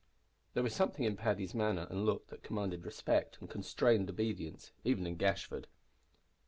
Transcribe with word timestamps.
There 0.55 0.63
was 0.63 0.73
something 0.73 1.05
in 1.05 1.15
Paddy's 1.15 1.53
manner 1.53 1.85
and 1.91 2.07
look 2.07 2.25
that 2.29 2.41
commanded 2.41 2.85
respect 2.85 3.37
and 3.39 3.47
constrained 3.47 4.09
obedience 4.09 4.71
even 4.83 5.05
in 5.05 5.15
Gashford. 5.15 5.67